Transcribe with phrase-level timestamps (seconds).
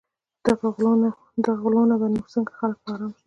[0.45, 3.19] دې غلو نه به نو څنګه خلک په آرام شي.